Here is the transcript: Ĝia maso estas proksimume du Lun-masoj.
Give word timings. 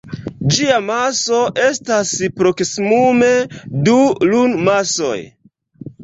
Ĝia 0.53 0.75
maso 0.85 1.41
estas 1.65 2.13
proksimume 2.39 3.27
du 3.89 3.97
Lun-masoj. 4.31 5.19